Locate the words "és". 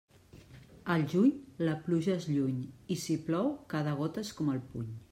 2.15-2.27, 4.29-4.37